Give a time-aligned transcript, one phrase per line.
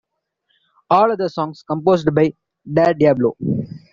[0.89, 2.33] All other songs composed by
[2.67, 3.33] Darediablo.